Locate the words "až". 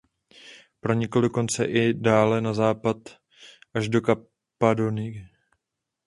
3.73-3.89